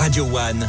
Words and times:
Radio 0.00 0.24
One, 0.24 0.60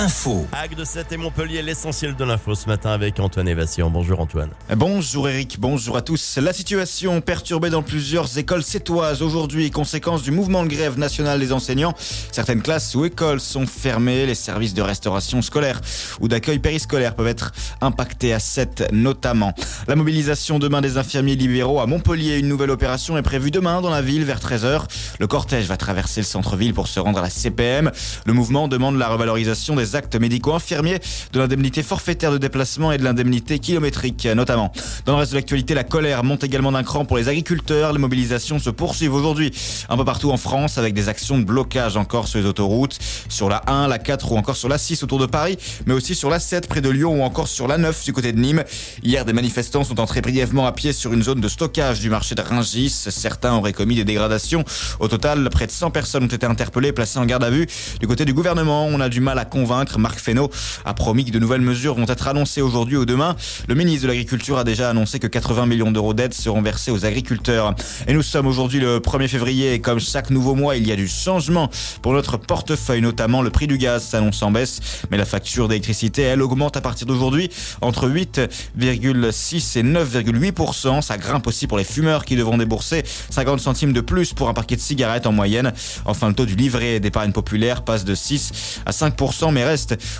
info. 0.00 0.46
Agde 0.52 0.82
7 0.82 1.12
et 1.12 1.16
Montpellier, 1.18 1.60
l'essentiel 1.60 2.16
de 2.16 2.24
l'info 2.24 2.54
ce 2.54 2.66
matin 2.66 2.90
avec 2.90 3.20
Antoine 3.20 3.46
Évation. 3.46 3.90
Bonjour 3.90 4.18
Antoine. 4.18 4.48
Bonjour 4.74 5.28
Eric, 5.28 5.58
bonjour 5.60 5.94
à 5.98 6.00
tous. 6.00 6.38
La 6.38 6.54
situation 6.54 7.20
perturbée 7.20 7.68
dans 7.68 7.82
plusieurs 7.82 8.38
écoles 8.38 8.62
sétoises 8.62 9.20
aujourd'hui, 9.20 9.70
conséquence 9.70 10.22
du 10.22 10.30
mouvement 10.30 10.62
de 10.62 10.68
grève 10.68 10.98
national 10.98 11.38
des 11.38 11.52
enseignants. 11.52 11.92
Certaines 12.32 12.62
classes 12.62 12.94
ou 12.94 13.04
écoles 13.04 13.40
sont 13.40 13.66
fermées, 13.66 14.24
les 14.24 14.34
services 14.34 14.72
de 14.72 14.80
restauration 14.80 15.42
scolaire 15.42 15.82
ou 16.20 16.28
d'accueil 16.28 16.60
périscolaire 16.60 17.14
peuvent 17.14 17.26
être 17.26 17.52
impactés 17.82 18.32
à 18.32 18.38
7 18.38 18.92
notamment. 18.92 19.52
La 19.86 19.96
mobilisation 19.96 20.58
demain 20.58 20.80
des 20.80 20.96
infirmiers 20.96 21.36
libéraux 21.36 21.78
à 21.78 21.86
Montpellier, 21.86 22.38
une 22.38 22.48
nouvelle 22.48 22.70
opération 22.70 23.18
est 23.18 23.22
prévue 23.22 23.50
demain 23.50 23.82
dans 23.82 23.90
la 23.90 24.00
ville 24.00 24.24
vers 24.24 24.40
13h. 24.40 24.84
Le 25.18 25.26
cortège 25.26 25.66
va 25.66 25.76
traverser 25.76 26.22
le 26.22 26.26
centre-ville 26.26 26.72
pour 26.72 26.88
se 26.88 27.00
rendre 27.00 27.18
à 27.18 27.22
la 27.22 27.30
CPM. 27.30 27.90
Le 28.24 28.32
mouvement 28.32 28.66
demande 28.66 28.96
la 28.96 29.08
revalorisation 29.08 29.76
des 29.76 29.89
actes 29.96 30.16
médicaux 30.16 30.54
infirmiers, 30.54 30.98
de 31.32 31.38
l'indemnité 31.38 31.82
forfaitaire 31.82 32.32
de 32.32 32.38
déplacement 32.38 32.92
et 32.92 32.98
de 32.98 33.04
l'indemnité 33.04 33.58
kilométrique 33.58 34.26
notamment. 34.34 34.72
Dans 35.06 35.12
le 35.12 35.18
reste 35.18 35.32
de 35.32 35.36
l'actualité, 35.36 35.74
la 35.74 35.84
colère 35.84 36.24
monte 36.24 36.44
également 36.44 36.72
d'un 36.72 36.82
cran 36.82 37.04
pour 37.04 37.16
les 37.16 37.28
agriculteurs. 37.28 37.92
Les 37.92 37.98
mobilisations 37.98 38.58
se 38.58 38.70
poursuivent 38.70 39.14
aujourd'hui 39.14 39.52
un 39.88 39.96
peu 39.96 40.04
partout 40.04 40.30
en 40.30 40.36
France 40.36 40.78
avec 40.78 40.94
des 40.94 41.08
actions 41.08 41.38
de 41.38 41.44
blocage 41.44 41.96
encore 41.96 42.28
sur 42.28 42.38
les 42.38 42.46
autoroutes, 42.46 42.98
sur 43.28 43.48
la 43.48 43.62
1, 43.66 43.88
la 43.88 43.98
4 43.98 44.32
ou 44.32 44.36
encore 44.36 44.56
sur 44.56 44.68
la 44.68 44.78
6 44.78 45.02
autour 45.02 45.18
de 45.18 45.26
Paris, 45.26 45.58
mais 45.86 45.94
aussi 45.94 46.14
sur 46.14 46.30
la 46.30 46.38
7 46.38 46.68
près 46.68 46.80
de 46.80 46.88
Lyon 46.88 47.20
ou 47.20 47.22
encore 47.22 47.48
sur 47.48 47.66
la 47.66 47.78
9 47.78 48.04
du 48.04 48.12
côté 48.12 48.32
de 48.32 48.38
Nîmes. 48.38 48.64
Hier, 49.02 49.24
des 49.24 49.32
manifestants 49.32 49.84
sont 49.84 50.00
entrés 50.00 50.20
brièvement 50.20 50.66
à 50.66 50.72
pied 50.72 50.92
sur 50.92 51.12
une 51.12 51.22
zone 51.22 51.40
de 51.40 51.48
stockage 51.48 52.00
du 52.00 52.10
marché 52.10 52.34
de 52.34 52.42
Ringis. 52.42 52.90
Certains 52.90 53.54
auraient 53.54 53.72
commis 53.72 53.96
des 53.96 54.04
dégradations. 54.04 54.64
Au 54.98 55.08
total, 55.08 55.48
près 55.50 55.66
de 55.66 55.72
100 55.72 55.90
personnes 55.90 56.24
ont 56.24 56.28
été 56.28 56.46
interpellées, 56.46 56.92
placées 56.92 57.18
en 57.18 57.26
garde 57.26 57.44
à 57.44 57.50
vue. 57.50 57.66
Du 58.00 58.06
côté 58.06 58.24
du 58.24 58.34
gouvernement, 58.34 58.86
on 58.86 59.00
a 59.00 59.08
du 59.08 59.20
mal 59.20 59.38
à 59.38 59.44
convaincre. 59.44 59.79
Marc 59.98 60.18
Fesneau 60.18 60.50
a 60.84 60.94
promis 60.94 61.24
que 61.24 61.30
de 61.30 61.38
nouvelles 61.38 61.60
mesures 61.60 61.94
vont 61.94 62.06
être 62.06 62.28
annoncées 62.28 62.62
aujourd'hui 62.62 62.96
ou 62.96 63.04
demain. 63.04 63.36
Le 63.68 63.74
ministre 63.74 64.02
de 64.02 64.08
l'Agriculture 64.08 64.58
a 64.58 64.64
déjà 64.64 64.90
annoncé 64.90 65.18
que 65.18 65.26
80 65.26 65.66
millions 65.66 65.90
d'euros 65.90 66.14
d'aide 66.14 66.34
seront 66.34 66.62
versés 66.62 66.90
aux 66.90 67.04
agriculteurs. 67.04 67.74
Et 68.06 68.12
nous 68.12 68.22
sommes 68.22 68.46
aujourd'hui 68.46 68.80
le 68.80 68.98
1er 68.98 69.28
février 69.28 69.74
et 69.74 69.80
comme 69.80 70.00
chaque 70.00 70.30
nouveau 70.30 70.54
mois, 70.54 70.76
il 70.76 70.86
y 70.86 70.92
a 70.92 70.96
du 70.96 71.08
changement 71.08 71.70
pour 72.02 72.12
notre 72.12 72.36
portefeuille, 72.36 73.02
notamment 73.02 73.42
le 73.42 73.50
prix 73.50 73.66
du 73.66 73.78
gaz 73.78 74.04
s'annonce 74.04 74.42
en 74.42 74.50
baisse, 74.50 74.80
mais 75.10 75.16
la 75.16 75.24
facture 75.24 75.68
d'électricité, 75.68 76.22
elle 76.22 76.42
augmente 76.42 76.76
à 76.76 76.80
partir 76.80 77.06
d'aujourd'hui 77.06 77.50
entre 77.80 78.08
8,6 78.08 79.78
et 79.78 79.82
9,8%. 79.82 81.02
Ça 81.02 81.18
grimpe 81.18 81.46
aussi 81.46 81.66
pour 81.66 81.78
les 81.78 81.84
fumeurs 81.84 82.24
qui 82.24 82.36
devront 82.36 82.58
débourser 82.58 83.04
50 83.30 83.60
centimes 83.60 83.92
de 83.92 84.00
plus 84.00 84.32
pour 84.32 84.48
un 84.48 84.54
paquet 84.54 84.76
de 84.76 84.80
cigarettes 84.80 85.26
en 85.26 85.32
moyenne. 85.32 85.72
Enfin, 86.04 86.28
le 86.28 86.34
taux 86.34 86.46
du 86.46 86.56
livret 86.56 87.00
d'épargne 87.00 87.32
populaire 87.32 87.82
passe 87.82 88.04
de 88.04 88.14
6 88.14 88.80
à 88.86 88.90
5%, 88.90 89.52
mais 89.52 89.62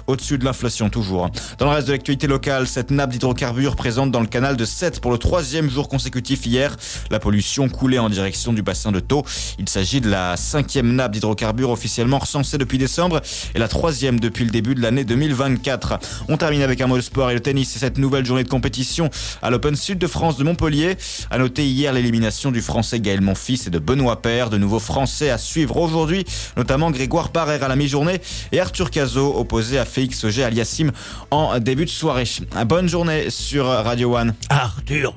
au-dessus 0.06 0.38
de 0.38 0.44
l'inflation 0.44 0.90
toujours. 0.90 1.30
Dans 1.58 1.66
le 1.66 1.72
reste 1.72 1.88
de 1.88 1.92
l'actualité 1.92 2.26
locale, 2.26 2.66
cette 2.66 2.90
nappe 2.90 3.10
d'hydrocarbures 3.10 3.76
présente 3.76 4.10
dans 4.10 4.20
le 4.20 4.26
canal 4.26 4.56
de 4.56 4.64
7 4.64 5.00
pour 5.00 5.10
le 5.10 5.18
troisième 5.18 5.70
jour 5.70 5.88
consécutif 5.88 6.46
hier. 6.46 6.76
La 7.10 7.18
pollution 7.18 7.68
coulait 7.68 7.98
en 7.98 8.08
direction 8.08 8.52
du 8.52 8.62
bassin 8.62 8.92
de 8.92 9.00
Thau. 9.00 9.24
Il 9.58 9.68
s'agit 9.68 10.00
de 10.00 10.08
la 10.08 10.36
cinquième 10.36 10.94
nappe 10.94 11.12
d'hydrocarbures 11.12 11.70
officiellement 11.70 12.18
recensée 12.18 12.58
depuis 12.58 12.78
décembre 12.78 13.20
et 13.54 13.58
la 13.58 13.68
troisième 13.68 14.20
depuis 14.20 14.44
le 14.44 14.50
début 14.50 14.74
de 14.74 14.82
l'année 14.82 15.04
2024. 15.04 15.98
On 16.28 16.36
termine 16.36 16.62
avec 16.62 16.80
un 16.80 16.86
mot 16.86 16.96
de 16.96 17.02
sport 17.02 17.30
et 17.30 17.34
le 17.34 17.40
tennis 17.40 17.76
et 17.76 17.78
cette 17.78 17.98
nouvelle 17.98 18.24
journée 18.24 18.44
de 18.44 18.48
compétition 18.48 19.10
à 19.42 19.50
l'Open 19.50 19.76
Sud 19.76 19.98
de 19.98 20.06
France 20.06 20.36
de 20.36 20.44
Montpellier. 20.44 20.96
A 21.30 21.38
noter 21.38 21.66
hier 21.66 21.92
l'élimination 21.92 22.50
du 22.50 22.60
français 22.60 23.00
Gaël 23.00 23.20
Monfils 23.20 23.66
et 23.66 23.70
de 23.70 23.78
Benoît 23.78 24.22
Paire, 24.22 24.50
de 24.50 24.58
nouveaux 24.58 24.78
français 24.78 25.30
à 25.30 25.38
suivre 25.38 25.76
aujourd'hui, 25.76 26.24
notamment 26.56 26.90
Grégoire 26.90 27.30
Barrère 27.30 27.62
à 27.62 27.68
la 27.68 27.76
mi-journée 27.76 28.20
et 28.52 28.60
Arthur 28.60 28.90
Cazot 28.90 29.29
opposé 29.36 29.78
à 29.78 29.84
Félix 29.84 30.24
Auger 30.24 30.44
Aliassim 30.44 30.90
en 31.30 31.58
début 31.58 31.84
de 31.84 31.90
soirée. 31.90 32.24
Bonne 32.66 32.88
journée 32.88 33.30
sur 33.30 33.66
Radio 33.66 34.16
One. 34.16 34.34
Arthur, 34.48 35.14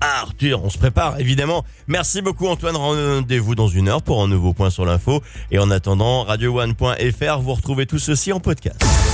Arthur, 0.00 0.64
on 0.64 0.70
se 0.70 0.78
prépare 0.78 1.18
évidemment. 1.20 1.64
Merci 1.86 2.22
beaucoup 2.22 2.46
Antoine, 2.46 2.76
rendez-vous 2.76 3.54
dans 3.54 3.68
une 3.68 3.88
heure 3.88 4.02
pour 4.02 4.22
un 4.22 4.28
nouveau 4.28 4.52
point 4.52 4.70
sur 4.70 4.84
l'info. 4.84 5.22
Et 5.50 5.58
en 5.58 5.70
attendant, 5.70 6.24
radioone.fr, 6.24 7.38
vous 7.40 7.54
retrouvez 7.54 7.86
tout 7.86 7.98
ceci 7.98 8.32
en 8.32 8.40
podcast. 8.40 8.84